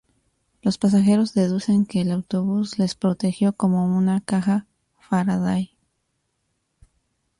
Los 0.63 0.79
pasajeros 0.79 1.35
deducen 1.35 1.85
que 1.85 2.01
el 2.01 2.09
autobús 2.09 2.79
les 2.79 2.95
protegió 2.95 3.53
como 3.53 3.85
una 3.85 4.19
caja 4.19 4.65
Faraday. 4.99 5.75